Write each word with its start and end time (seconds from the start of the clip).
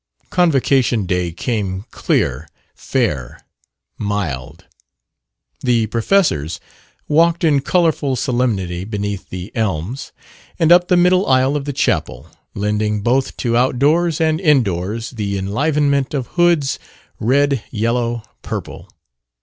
Convocation 0.31 1.05
day 1.05 1.31
came 1.31 1.85
clear, 1.91 2.47
fair, 2.73 3.39
mild. 3.99 4.65
The 5.59 5.85
professors 5.85 6.59
walked 7.07 7.43
in 7.43 7.59
colorful 7.59 8.15
solemnity 8.15 8.83
beneath 8.83 9.29
the 9.29 9.55
elms 9.55 10.11
and 10.57 10.71
up 10.71 10.87
the 10.87 10.97
middle 10.97 11.27
aisle 11.27 11.55
of 11.55 11.65
the 11.65 11.71
chapel, 11.73 12.31
lending 12.55 13.01
both 13.03 13.37
to 13.45 13.55
outdoors 13.55 14.19
and 14.19 14.41
indoors 14.41 15.11
the 15.11 15.37
enlivenment 15.37 16.15
of 16.15 16.25
hoods 16.33 16.79
red, 17.19 17.63
yellow, 17.69 18.23
purple. 18.41 18.89